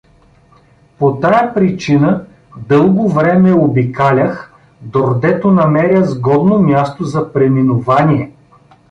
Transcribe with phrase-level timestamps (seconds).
[0.97, 2.25] По тая причина
[2.67, 8.31] дълго време обикалях, дордето намеря сгодно място за преминувание.